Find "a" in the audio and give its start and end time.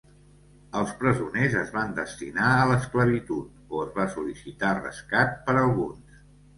2.55-2.65